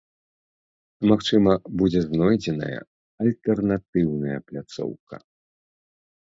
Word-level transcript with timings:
Магчыма, 1.09 1.51
будзе 1.81 2.01
знойдзеная 2.05 2.79
альтэрнатыўная 3.25 4.39
пляцоўка. 4.49 5.15